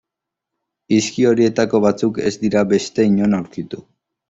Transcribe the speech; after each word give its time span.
Hizki 0.97 1.27
horietako 1.33 1.83
batzuk 1.85 2.19
ez 2.31 2.33
dira 2.47 2.65
beste 2.75 3.09
inon 3.13 3.39
aurkitu. 3.43 3.87